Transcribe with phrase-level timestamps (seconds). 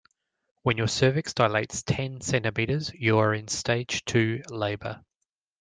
[0.63, 5.05] When your cervix dilates ten centimetres you are in stage two labour.